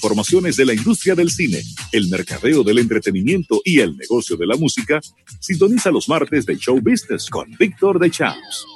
[0.00, 4.56] informaciones de la industria del cine, el mercadeo del entretenimiento y el negocio de la
[4.56, 4.98] música,
[5.40, 8.66] sintoniza los martes de Show Business con Víctor de Champs.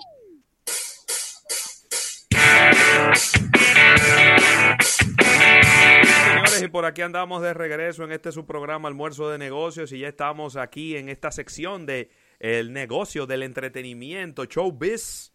[6.26, 10.00] Señores, y por aquí andamos de regreso en este su programa Almuerzo de Negocios y
[10.00, 15.32] ya estamos aquí en esta sección de el negocio del entretenimiento, Show Biz.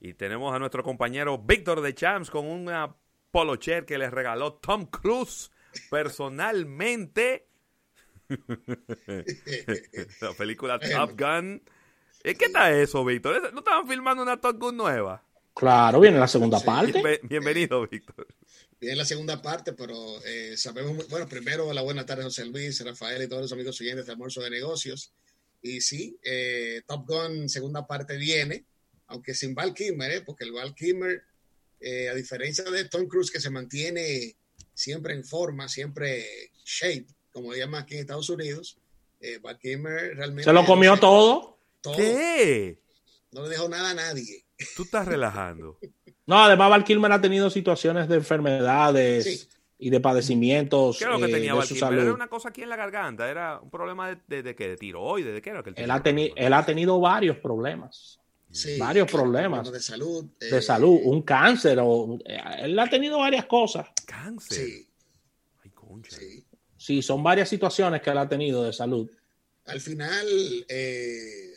[0.00, 2.96] Y tenemos a nuestro compañero Víctor de Champs con una
[3.30, 5.50] polo chair que le regaló Tom Cruise
[5.90, 7.48] personalmente.
[10.20, 11.62] La película Top Gun.
[12.22, 13.52] ¿Qué está eso, Víctor?
[13.52, 15.22] ¿No estaban filmando una Top Gun nueva?
[15.54, 17.20] Claro, viene la segunda parte.
[17.22, 18.28] Bienvenido, Víctor.
[18.80, 23.22] Viene la segunda parte, pero eh, sabemos, bueno, primero la buena tarde, José Luis, Rafael
[23.22, 25.12] y todos los amigos siguientes de Almuerzo de Negocios.
[25.60, 28.66] Y sí, eh, Top Gun segunda parte viene,
[29.08, 30.20] aunque sin Val Kilmer, ¿eh?
[30.20, 31.24] porque el Val Kilmer,
[31.80, 34.36] eh, a diferencia de Tom Cruise, que se mantiene
[34.74, 36.24] siempre en forma, siempre
[36.64, 38.78] shape, como llama aquí en Estados Unidos,
[39.20, 40.44] eh, Val Kilmer realmente...
[40.44, 41.58] ¿Se lo comió todo?
[41.80, 41.96] todo?
[41.96, 42.78] ¿Qué?
[43.32, 44.44] No le dejó nada a nadie.
[44.76, 45.78] Tú estás relajando.
[46.26, 49.48] No, además Val Kilmer ha tenido situaciones de enfermedades Sí.
[49.78, 51.90] y de padecimientos ¿Qué era lo que eh, tenía de Val su Kilmer?
[51.90, 52.02] salud.
[52.04, 55.32] Era una cosa aquí en la garganta, era un problema de, de, de de tiroides,
[55.34, 58.18] de qué era que él Él tenía ha, teni- él ha tenido varios problemas
[58.50, 59.70] Sí, Varios problemas.
[59.70, 60.24] de salud.
[60.40, 63.86] de eh, salud, un cáncer, o, él ha tenido varias cosas.
[64.06, 64.56] Cáncer.
[64.66, 64.88] Sí,
[65.62, 66.16] Ay, concha.
[66.16, 66.44] sí.
[66.76, 69.10] Sí, son varias situaciones que él ha tenido de salud.
[69.66, 70.26] Al final,
[70.68, 71.52] eh,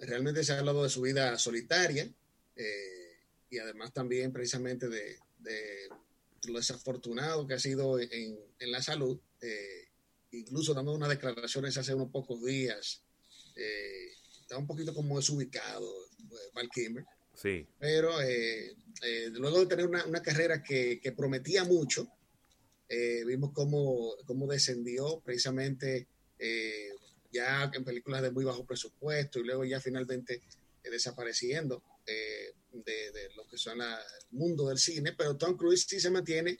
[0.00, 2.10] realmente se ha hablado de su vida solitaria
[2.56, 3.18] eh,
[3.50, 5.88] y además también precisamente de, de
[6.48, 9.88] lo desafortunado que ha sido en, en la salud, eh,
[10.32, 13.00] incluso dando unas declaraciones hace unos pocos días.
[13.56, 14.08] eh,
[14.54, 15.90] está un poquito como desubicado
[16.30, 17.66] eh, Val Kilmer, Sí.
[17.80, 22.08] pero eh, eh, luego de tener una, una carrera que, que prometía mucho,
[22.88, 26.06] eh, vimos cómo, cómo descendió precisamente
[27.32, 30.42] ya en películas de muy bajo presupuesto y luego ya finalmente
[30.82, 32.52] desapareciendo de,
[32.84, 36.58] de lo que son la- el mundo del cine, pero Tom Cruise sí se mantiene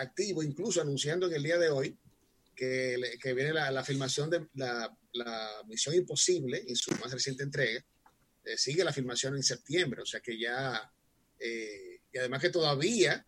[0.00, 1.96] activo, incluso anunciando en el día de hoy
[2.60, 7.10] que, le- que viene la, la filmación de la, la Misión Imposible en su más
[7.10, 7.82] reciente entrega.
[8.44, 10.92] Eh, sigue la filmación en septiembre, o sea que ya,
[11.38, 13.26] eh, y además que todavía,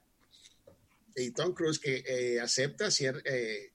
[1.17, 3.73] y Tom Cruise que eh, acepta hacer eh,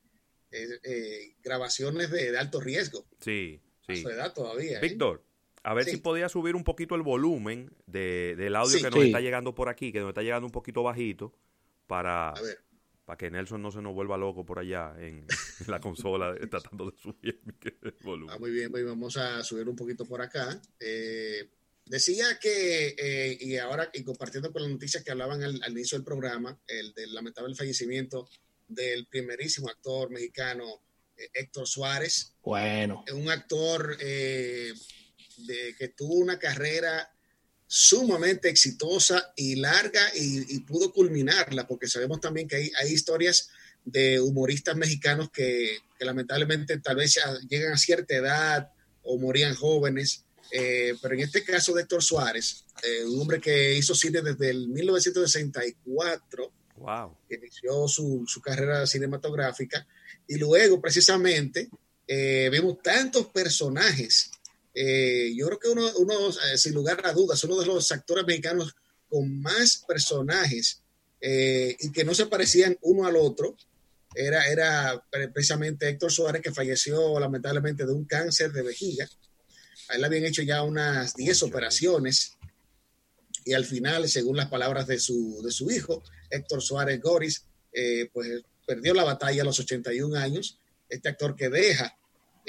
[0.52, 4.02] eh, eh, grabaciones de, de alto riesgo, Sí, a sí.
[4.04, 4.78] su edad todavía.
[4.78, 4.82] ¿eh?
[4.82, 5.24] Víctor,
[5.64, 5.92] a ver Sí.
[5.92, 8.84] si podía subir un poquito el volumen de, del audio Sí.
[8.84, 9.08] que nos Sí.
[9.08, 11.34] está llegando por aquí, que nos está llegando un poquito bajito,
[11.88, 12.60] para, A ver,
[13.08, 15.26] para que Nelson no se nos vuelva loco por allá en,
[15.66, 17.42] en la consola eh, tratando de subir
[17.82, 18.36] el volumen.
[18.36, 20.62] ah, muy bien, pues vamos a subir un poquito por acá.
[20.78, 21.50] Eh,
[21.86, 25.98] decía que, eh, y ahora, y compartiendo con las noticias que hablaban al, al inicio
[25.98, 28.28] del programa, el del lamentable fallecimiento
[28.68, 30.66] del primerísimo actor mexicano
[31.16, 34.74] eh, Héctor Suárez, Bueno, un actor eh,
[35.38, 37.10] de, que tuvo una carrera
[37.68, 43.50] sumamente exitosa y larga y, y pudo culminarla, porque sabemos también que hay, hay historias
[43.84, 47.20] de humoristas mexicanos que, que lamentablemente tal vez
[47.50, 48.72] llegan a cierta edad
[49.04, 53.76] o morían jóvenes, eh, pero en este caso de Héctor Suárez, eh, un hombre que
[53.76, 57.18] hizo cine desde el 1964, Wow.
[57.30, 59.88] inició su, su carrera cinematográfica
[60.28, 61.70] y luego precisamente
[62.06, 64.30] eh, vemos tantos personajes.
[64.80, 68.26] Eh, yo creo que uno, uno eh, sin lugar a dudas, uno de los actores
[68.28, 68.76] mexicanos
[69.10, 70.84] con más personajes
[71.20, 73.58] eh, y que no se parecían uno al otro.
[74.14, 79.10] Era, era pre- precisamente Héctor Suárez que falleció lamentablemente de un cáncer de vejiga.
[79.90, 82.38] A él le habían hecho ya unas 10 operaciones
[83.46, 88.10] y al final, según las palabras de su, de su hijo, Héctor Suárez Goris, eh,
[88.14, 90.60] pues perdió la batalla a los 81 años.
[90.88, 91.98] Este actor que deja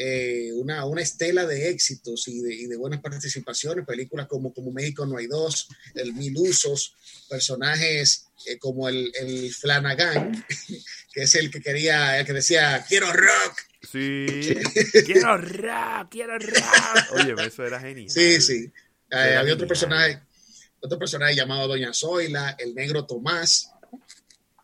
[0.00, 4.70] eh, una, una estela de éxitos y de, y de buenas participaciones, películas como, como
[4.70, 6.94] México no hay dos, El Mil Usos,
[7.28, 10.46] personajes eh, como el, el Flanagan,
[11.12, 13.58] que es el que quería, el que decía, quiero rock.
[13.90, 14.54] Sí.
[15.04, 17.12] quiero rap, quiero rap.
[17.14, 18.08] Oye, eso era genial.
[18.08, 18.70] Sí, sí.
[19.10, 20.20] Eh, había otro personaje,
[20.78, 23.72] otro personaje llamado Doña Zoila, el negro Tomás,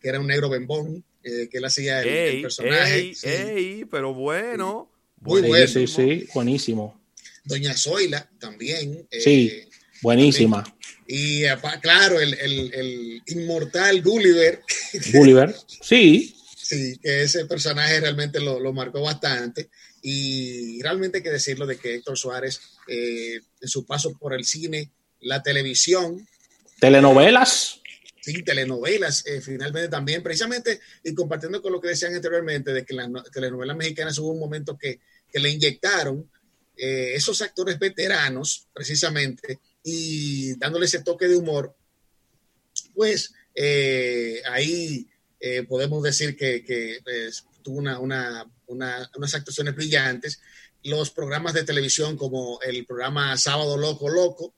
[0.01, 2.95] que era un negro bembón, eh, que él hacía el, personaje.
[2.95, 3.29] ey, sí.
[3.29, 4.94] ey, pero bueno.
[5.25, 5.67] Muy sí, bueno.
[5.69, 7.01] sí, sí, buenísimo.
[7.45, 9.07] Doña Zoila también.
[9.11, 9.69] eh, Sí.
[10.03, 10.63] Buenísima.
[11.07, 11.43] Y
[11.81, 14.61] claro, el, el- el inmortal Gulliver,
[15.13, 15.55] Gulliver.
[15.81, 19.71] Sí, sí, que ese personaje realmente lo, lo marcó bastante.
[20.03, 24.45] Y realmente hay que decirlo de que Héctor Suárez, eh, en su paso por el
[24.45, 26.27] cine, la televisión,
[26.81, 27.81] telenovelas.
[28.21, 32.95] Sí, telenovelas, eh, finalmente también, precisamente, y compartiendo con lo que decían anteriormente, de que
[32.95, 34.99] las telenovelas mexicanas hubo un momento que,
[35.35, 36.31] que le inyectaron
[36.77, 41.77] eh, esos actores veteranos, precisamente, y dándole ese toque de humor,
[42.95, 45.09] pues eh, ahí
[45.69, 50.41] podemos decir que, que pues, tuvo una, una, unas actuaciones brillantes.
[50.85, 54.55] Los programas de televisión como el programa Sábado Loco Loco,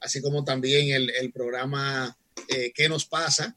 [0.00, 2.16] así como también el, el programa
[2.48, 3.56] eh, ¿Qué nos pasa?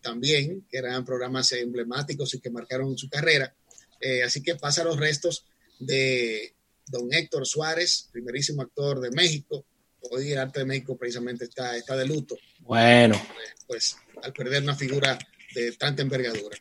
[0.00, 3.54] También, que eran programas emblemáticos y que marcaron su carrera.
[4.00, 5.44] Eh, así que pasa los restos
[5.78, 6.54] de
[6.86, 9.64] don Héctor Suárez, primerísimo actor de México.
[10.10, 12.36] Hoy el arte de México precisamente está, está de luto.
[12.60, 13.20] Bueno.
[13.66, 15.18] Pues al perder una figura
[15.54, 16.56] de tanta envergadura.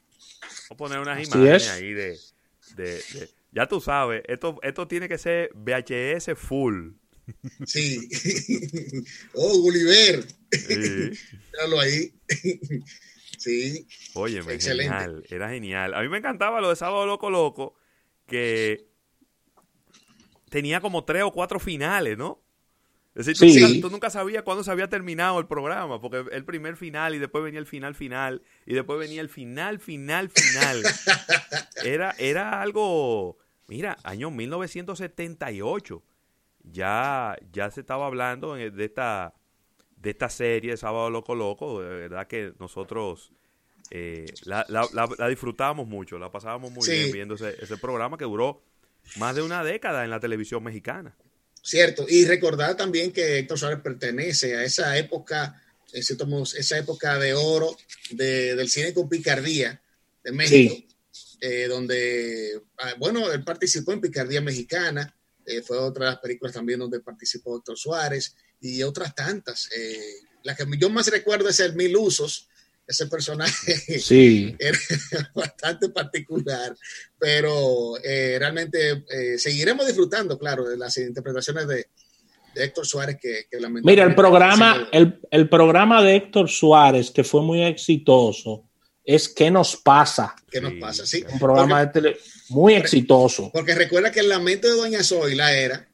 [0.70, 2.18] Voy a poner unas imágenes ahí de,
[2.76, 6.92] de, Ya tú sabes, esto, esto tiene que ser VHS full.
[7.66, 8.10] Sí.
[9.34, 10.26] oh, Gulliver.
[10.52, 11.12] Sí.
[11.82, 12.14] ahí.
[13.38, 13.88] sí.
[14.14, 15.24] Oye, genial.
[15.30, 15.94] Era genial.
[15.94, 17.76] A mí me encantaba lo de Sábado Loco Loco,
[18.26, 18.88] que
[20.50, 22.42] tenía como tres o cuatro finales, ¿no?
[23.16, 27.16] Es decir, tú, nunca, sabías cuándo se había terminado el programa, porque el primer final
[27.16, 30.84] y después venía el final final y después venía el final final final.
[31.84, 36.04] era, era algo, mira, año 1978
[36.64, 39.34] ya, ya se estaba hablando de esta,
[39.96, 43.32] de esta serie Sábado Loco Loco, de verdad que nosotros
[43.90, 48.62] eh, la, la, disfrutábamos mucho, la pasábamos muy bien viendo ese, ese programa que duró
[49.16, 51.16] más de una década en la televisión mexicana.
[51.62, 55.62] Cierto, y recordar también que Héctor Suárez pertenece a esa época,
[55.92, 57.76] esa época de oro
[58.12, 59.82] del cine con picardía
[60.24, 60.76] de México,
[61.42, 65.14] eh, donde, ah, bueno, él participó en Picardía Mexicana,
[65.46, 69.70] eh, fue otra de las películas también donde participó Héctor Suárez y otras tantas.
[69.76, 72.50] Eh, la que yo más recuerdo es el Mil Usos,
[72.88, 74.56] ese personaje sí.
[74.60, 74.78] era
[75.36, 76.76] bastante particular,
[77.20, 79.04] pero eh, realmente
[79.38, 81.88] seguiremos disfrutando, claro, de las interpretaciones de,
[82.56, 87.44] Héctor Suárez que, que Mira, el programa, el, el, programa de Héctor Suárez, que fue
[87.44, 88.68] muy exitoso,
[89.08, 90.36] es ¿Qué nos pasa?
[90.52, 91.06] ¿Qué nos pasa?
[91.06, 91.24] Sí.
[91.32, 92.18] Un programa de tele
[92.50, 93.50] muy exitoso.
[93.54, 95.88] Porque recuerda que el lamento de Doña Zoila era,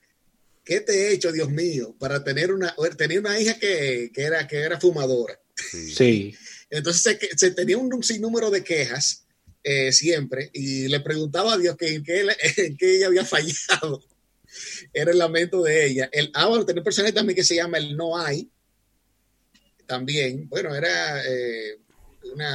[0.65, 4.47] ¿qué te he hecho, Dios mío, para tener una, tenía una hija que, que, era,
[4.47, 5.39] que era fumadora?
[5.55, 6.35] Sí.
[6.73, 9.25] Entonces se, tenía un, sinnúmero de quejas
[9.63, 14.03] eh, siempre y le preguntaba a Dios que en qué, ella había fallado.
[14.91, 16.09] Era el lamento de ella.
[16.11, 18.49] El, ah, bueno, tenía un personaje también que se llama el No Hay.
[19.85, 21.23] También, bueno, era...
[21.25, 21.79] Eh,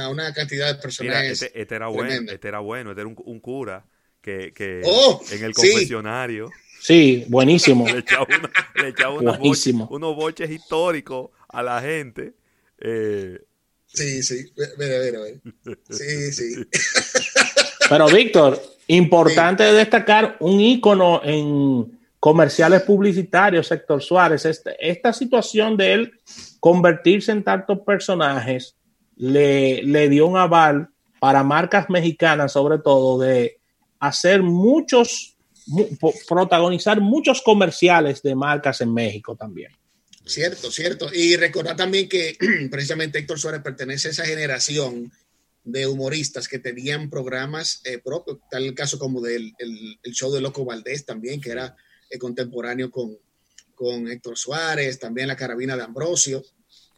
[0.09, 1.43] una, cantidad de personajes.
[1.43, 3.85] este, este, era bueno, este era bueno, este era un, cura
[4.19, 6.49] que, que oh, en el confesionario.
[6.81, 7.85] Sí, buenísimo.
[7.87, 12.33] le echaba, unos, boches, históricos a la gente.
[12.79, 13.39] Eh,
[13.93, 14.45] sí, sí,
[15.89, 16.65] Sí, sí.
[17.89, 25.93] Pero Víctor, importante destacar un ícono en comerciales publicitarios, Héctor Suárez, esta, esta situación de
[25.93, 26.13] él
[26.59, 28.75] convertirse en tantos personajes
[29.15, 30.89] le, le dio un aval
[31.19, 33.59] para marcas mexicanas, sobre todo, de
[33.99, 35.35] hacer muchos,
[36.27, 39.71] protagonizar muchos comerciales de marcas en México también.
[40.29, 41.09] Cierto, cierto.
[41.13, 42.37] Y recordar también que
[42.71, 45.11] precisamente Héctor Suárez pertenece a esa generación
[45.63, 50.41] de humoristas que tenían programas eh, propios, tal el caso como del el, show de
[50.41, 51.75] Loco Valdés también, que era
[52.09, 53.17] eh, contemporáneo con,
[53.75, 56.43] con Héctor Suárez, también la carabina de Ambrosio.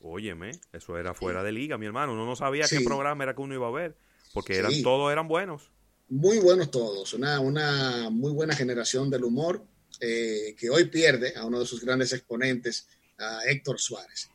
[0.02, 2.14] Óyeme, eso era fuera de liga, mi hermano.
[2.14, 3.96] Uno no sabía qué programa era que uno iba a ver,
[4.34, 5.70] porque eran, todos eran buenos.
[6.10, 9.64] Muy buenos todos, una, una muy buena generación del humor
[10.00, 12.88] eh, que hoy pierde a uno de sus grandes exponentes,
[13.22, 14.30] a Héctor Suárez.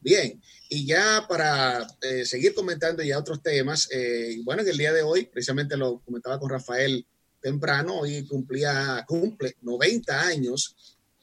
[0.00, 4.92] Bien, y ya para eh, seguir comentando ya otros temas, eh, bueno, en el día
[4.92, 7.06] de hoy, precisamente lo comentaba con Rafael
[7.40, 10.76] temprano, hoy cumplía, cumple 90 años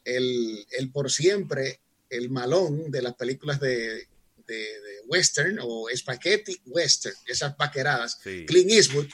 [0.03, 4.07] el, el por siempre el malón de las películas de,
[5.07, 9.07] western o spaghetti western, esas paqueradas, Clint Eastwood,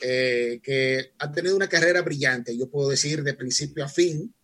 [0.00, 4.34] eh, que ha tenido una carrera brillante, yo puedo decir de principio a fin.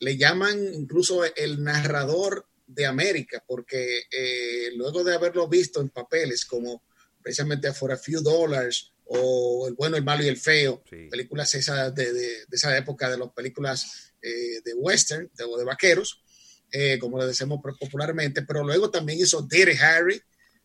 [0.00, 6.44] Le llaman incluso el narrador de América, porque eh, luego de haberlo visto en papeles
[6.44, 6.82] como
[7.22, 11.94] precisamente For a Few Dollars o El bueno, el malo y el feo, películas esas
[11.94, 16.22] de, esa época de las películas eh, de western o de vaqueros,
[16.72, 20.20] eh, como le decimos popularmente, pero luego también hizo Dirty Harry,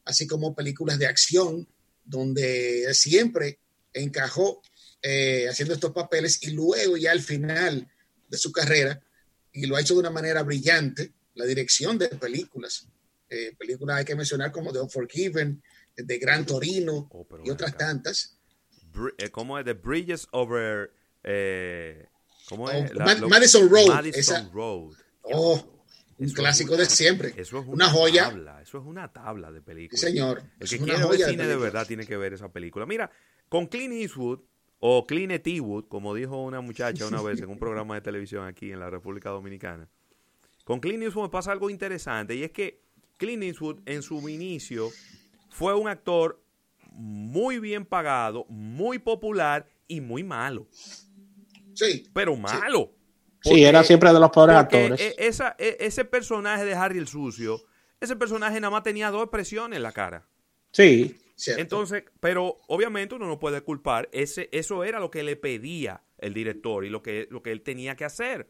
[0.06, 1.68] así como películas de acción,
[2.04, 3.60] donde siempre
[3.94, 4.62] encajó
[5.02, 7.88] eh, haciendo estos papeles y luego ya al final
[8.28, 9.02] de su carrera,
[9.64, 12.88] y lo ha hecho de una manera brillante, la dirección de películas.
[13.30, 15.62] Eh, películas hay que mencionar como The Unforgiven,
[15.96, 17.88] de Gran Torino Oh, y otras acá.
[17.88, 18.38] tantas.
[18.94, 19.66] Bri- eh, ¿Cómo es?
[19.66, 20.92] The Bridges over.
[21.24, 22.06] Eh,
[22.48, 22.94] ¿Cómo Oh, es?
[22.96, 24.94] Ma- Madison Road, Madison esa- Road.
[25.24, 25.54] Oh,
[26.18, 27.30] un Eso es clásico una- de siempre.
[27.38, 28.30] Eso es una, Una joya.
[28.30, 28.62] tabla.
[28.62, 30.02] Eso es una tabla de Sí, películas.
[30.02, 30.44] señor.
[30.60, 31.66] El Es que una quiere ver joya de cine de película.
[31.72, 32.86] verdad tiene que ver esa película.
[32.86, 33.12] Mira,
[33.50, 34.40] con Clint Eastwood
[34.80, 38.72] o Clint Eastwood, como dijo una muchacha una vez en un programa de televisión aquí
[38.72, 39.88] en la República Dominicana,
[40.64, 42.82] con Clint Eastwood me pasa algo interesante y es que
[43.18, 44.90] Clint Eastwood en su inicio
[45.50, 46.42] fue un actor
[46.92, 50.68] muy bien pagado, muy popular y muy malo.
[51.74, 52.92] Sí, Pero malo.
[53.42, 55.00] Sí, era siempre de los peores Porque actores.
[55.02, 57.62] e- esa- e- ese personaje de Harry el Sucio,
[58.02, 60.28] ese personaje nada más tenía dos expresiones en la cara.
[60.72, 61.62] Sí, cierto.
[61.62, 66.34] Entonces, pero obviamente uno no puede culpar, ese, eso era lo que le pedía el
[66.34, 68.50] director y lo que, lo que él tenía que hacer.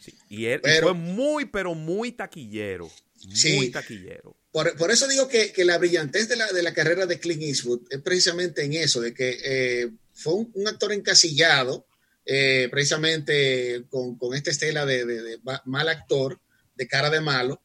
[0.00, 2.90] Sí, y él Pero- fue muy, pero muy taquillero.
[3.24, 3.70] Muy Sí.
[3.70, 4.36] taquillero.
[4.50, 7.42] Por, por eso digo que, que la brillantez de la, de la carrera de Clint
[7.42, 11.86] Eastwood es precisamente en eso, de que eh, fue un, un actor encasillado,
[12.26, 16.40] eh, precisamente con, con esta estela de, de- de ma- mal actor,
[16.74, 17.62] de cara de malo,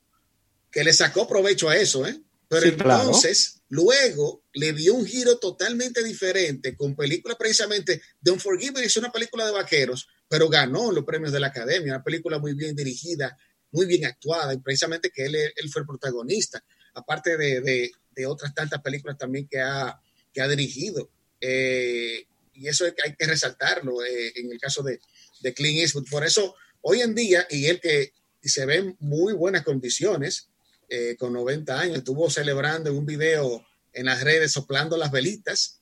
[0.71, 2.19] que le sacó provecho a eso, ¿eh?
[2.49, 3.03] Pero Sí, claro.
[3.03, 9.11] entonces, luego le dio un giro totalmente diferente con películas precisamente de Unforgiven, es una
[9.11, 13.37] película de vaqueros, pero ganó los premios de la Academia, una película muy bien dirigida,
[13.71, 16.63] muy bien actuada, y precisamente que él, él fue el protagonista
[16.93, 19.99] aparte de, de- de otras tantas películas también que ha,
[20.33, 21.11] que ha dirigido.
[21.39, 22.25] Eh,
[22.55, 24.99] y eso hay que- hay que resaltarlo eh, en el caso de,
[25.41, 26.07] de Clint Eastwood.
[26.09, 30.46] Por eso, hoy en día, y él que se ve en muy buenas condiciones,
[30.89, 35.81] eh, con 90 años, estuvo celebrando un video en las redes soplando las velitas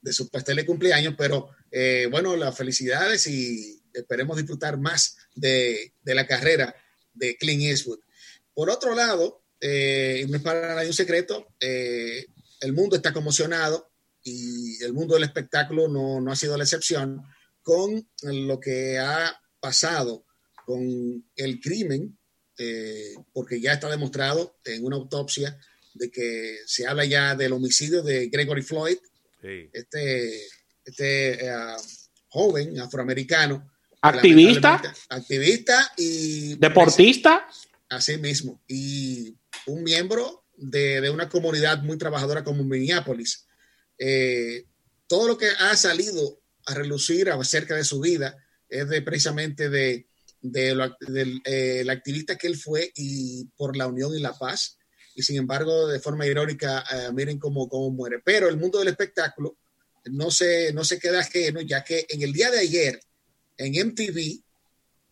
[0.00, 5.94] de su pastel de cumpleaños, pero eh, bueno, las felicidades y esperemos disfrutar más de,
[6.02, 6.74] de la carrera
[7.14, 8.00] de Clint Eastwood.
[8.54, 12.26] Por otro lado, eh, no es para nadie un secreto, eh,
[12.60, 13.92] el mundo está conmocionado
[14.24, 17.22] y el mundo del espectáculo no, no ha sido la excepción
[17.62, 20.26] con lo que ha pasado
[20.66, 22.18] con el crimen,
[22.58, 25.58] eh, porque ya está demostrado en una autopsia
[25.94, 28.98] de que se habla ya del homicidio de Gregory Floyd,
[29.40, 29.68] Sí.
[29.72, 30.40] este,
[30.84, 31.76] este eh,
[32.28, 33.70] joven afroamericano.
[34.00, 34.80] Activista.
[35.08, 37.46] Activista y deportista.
[37.88, 38.62] Así mismo.
[38.68, 43.46] Y un miembro de, de una comunidad muy trabajadora como Minneapolis.
[43.98, 44.66] Eh,
[45.06, 48.36] todo lo que ha salido a relucir acerca de su vida
[48.68, 50.08] es de precisamente de,
[50.42, 54.76] de lo- del eh, activista que él fue y por la unión y la paz.
[55.14, 58.20] Y sin embargo, de forma irónica, eh, miren cómo, cómo muere.
[58.24, 59.56] Pero el mundo del espectáculo
[60.06, 63.00] no se, no se queda ajeno, ya que en el día de ayer,
[63.56, 64.42] en MTV,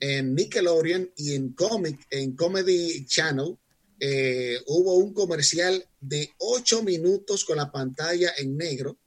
[0.00, 3.56] en Nickelodeon y en Comic, en Comedy Channel,
[4.00, 8.98] eh, hubo un comercial de ocho minutos con la pantalla en negro,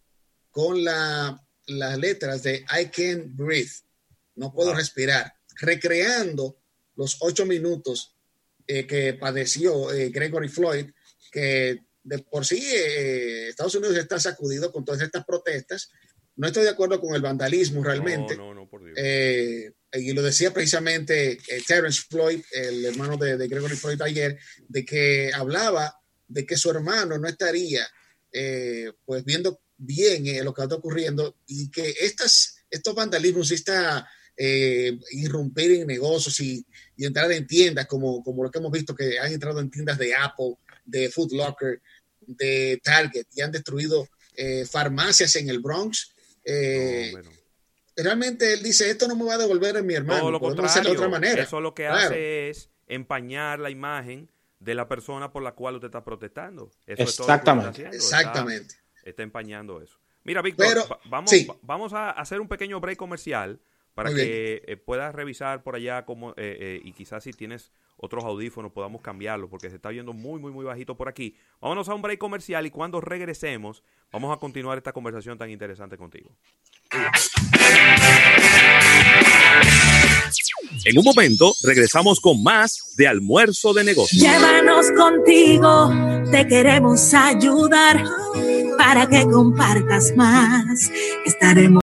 [0.51, 3.71] con la, las letras de I can't breathe,
[4.35, 4.77] no puedo Wow.
[4.77, 6.57] respirar, recreando
[6.95, 8.15] los ocho minutos
[8.65, 10.85] eh, que padeció eh, Gregory Floyd,
[11.31, 15.89] que de por sí eh, Estados Unidos está sacudido con todas estas protestas.
[16.35, 18.37] No estoy de acuerdo con el vandalismo realmente.
[18.37, 18.97] No, no, no, por Dios.
[19.95, 25.31] Y lo decía precisamente Terence Floyd, el hermano de, de Gregory Floyd ayer, de que
[25.31, 25.95] hablaba
[26.27, 27.87] de que su hermano no estaría
[29.05, 35.71] pues viendo bien lo que está ocurriendo y que estas, estos vandalismos, esta eh, irrumpir
[35.73, 36.65] en negocios y,
[36.97, 39.97] y entrar en tiendas como, como lo que hemos visto que han entrado en tiendas
[39.97, 41.81] de Apple, de Foot Locker,
[42.25, 46.13] de Target y han destruido eh, farmacias en el Bronx.
[46.45, 47.31] Eh, No, bueno.
[47.95, 50.55] realmente él dice, esto no me va a devolver en mi hermano, Todo lo podemos
[50.61, 50.71] contrario.
[50.71, 51.43] hacerlo de otra manera.
[51.43, 52.07] Eso lo que Claro.
[52.07, 56.71] hace es empañar la imagen de la persona por la cual usted está protestando.
[56.87, 57.69] Eso es todo Exactamente.
[57.69, 58.75] está haciendo, Exactamente.
[58.95, 59.97] Está, está empañando eso.
[60.23, 61.45] Mira, Víctor, vamos, sí.
[61.61, 63.59] vamos a hacer un pequeño break comercial
[63.93, 67.71] para Muy que eh, puedas revisar por allá cómo, eh, eh, y quizás si tienes
[67.97, 71.35] otros audífonos podamos cambiarlos porque se está viendo muy, muy, muy bajito por aquí.
[71.61, 75.97] Vámonos a un break comercial y cuando regresemos vamos a continuar esta conversación tan interesante
[75.97, 76.31] contigo.
[80.85, 84.21] En un momento regresamos con más de almuerzo de negocios.
[84.21, 85.91] Llévanos contigo,
[86.31, 88.03] te queremos ayudar
[88.77, 90.91] para que compartas más.
[91.25, 91.63] Estaremos